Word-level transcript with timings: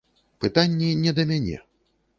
Пытанні 0.45 0.89
не 1.05 1.15
да 1.21 1.29
мяне. 1.35 1.57